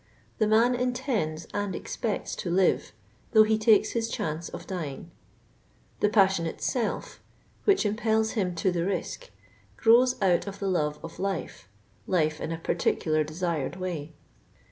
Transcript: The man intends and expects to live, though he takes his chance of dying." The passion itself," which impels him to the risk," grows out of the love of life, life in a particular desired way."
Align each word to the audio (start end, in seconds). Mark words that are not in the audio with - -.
The 0.39 0.47
man 0.47 0.73
intends 0.73 1.45
and 1.53 1.75
expects 1.75 2.35
to 2.37 2.49
live, 2.49 2.91
though 3.33 3.43
he 3.43 3.59
takes 3.59 3.91
his 3.91 4.09
chance 4.09 4.49
of 4.49 4.65
dying." 4.65 5.11
The 5.99 6.09
passion 6.09 6.47
itself," 6.47 7.19
which 7.65 7.85
impels 7.85 8.31
him 8.31 8.55
to 8.55 8.71
the 8.71 8.83
risk," 8.83 9.29
grows 9.77 10.19
out 10.19 10.47
of 10.47 10.57
the 10.57 10.67
love 10.69 10.97
of 11.03 11.19
life, 11.19 11.67
life 12.07 12.41
in 12.41 12.51
a 12.51 12.57
particular 12.57 13.23
desired 13.23 13.75
way." 13.75 14.13